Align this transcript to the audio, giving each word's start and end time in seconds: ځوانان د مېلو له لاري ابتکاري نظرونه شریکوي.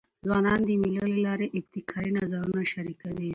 ځوانان 0.25 0.59
د 0.65 0.69
مېلو 0.81 1.05
له 1.13 1.19
لاري 1.25 1.47
ابتکاري 1.59 2.11
نظرونه 2.17 2.61
شریکوي. 2.73 3.29